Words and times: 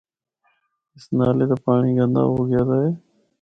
اس 0.95 1.05
نالے 1.17 1.45
دا 1.49 1.57
پانڑی 1.63 1.91
گندا 1.99 2.21
ہو 2.29 2.35
گیا 2.49 2.61
دا 2.67 2.75
اے۔ 2.83 2.91